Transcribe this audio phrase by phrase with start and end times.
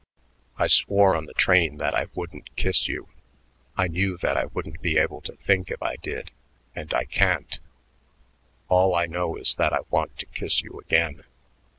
[0.57, 3.09] I swore on the train that I wouldn't kiss you.
[3.77, 6.31] I knew that I wouldn't be able to think if I did
[6.75, 7.59] and I can't;
[8.67, 11.23] all I know is that I want to kiss you again."